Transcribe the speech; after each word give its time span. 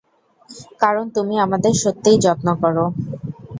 কারণ 0.81 1.05
তুমি 1.15 1.35
আমাদের 1.45 1.73
সত্যিই 1.83 2.21
যত্ন 2.25 2.47
করো। 2.61 2.85